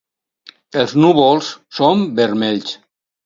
Els 0.83 0.95
núvols 1.03 1.51
són 1.81 2.03
vermells. 2.21 2.73